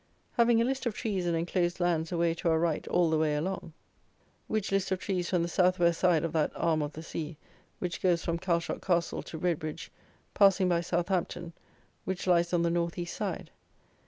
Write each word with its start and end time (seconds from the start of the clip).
Having 0.31 0.59
a 0.59 0.63
list 0.63 0.87
of 0.87 0.95
trees 0.95 1.27
and 1.27 1.37
enclosed 1.37 1.79
lands 1.79 2.11
away 2.11 2.33
to 2.33 2.49
our 2.49 2.57
right 2.57 2.87
all 2.87 3.11
the 3.11 3.19
way 3.19 3.35
along, 3.35 3.71
which 4.47 4.71
list 4.71 4.89
of 4.91 4.97
trees 4.97 5.29
from 5.29 5.43
the 5.43 5.47
south 5.47 5.77
west 5.77 5.99
side 5.99 6.23
of 6.23 6.33
that 6.33 6.51
arm 6.55 6.81
of 6.81 6.93
the 6.93 7.03
sea 7.03 7.37
which 7.77 8.01
goes 8.01 8.25
from 8.25 8.39
Chalshot 8.39 8.81
castle 8.81 9.21
to 9.21 9.37
Redbridge, 9.37 9.89
passing 10.33 10.67
by 10.67 10.81
Southampton, 10.81 11.53
which 12.03 12.25
lies 12.25 12.51
on 12.51 12.63
the 12.63 12.71
north 12.71 12.97
east 12.97 13.15
side. 13.15 13.51